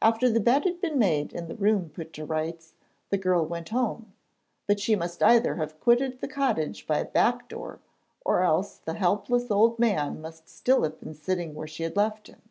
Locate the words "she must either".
4.78-5.56